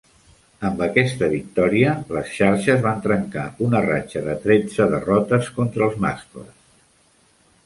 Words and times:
Amb 0.69 0.79
aquesta 0.85 1.27
victòria, 1.33 1.91
les 2.17 2.31
xarxes 2.39 2.81
van 2.87 3.03
trencar 3.05 3.45
una 3.69 3.83
ratxa 3.89 4.25
de 4.29 4.37
tretze 4.47 4.89
derrotes 4.95 5.53
contra 5.61 5.87
els 5.91 6.01
mascles. 6.09 6.53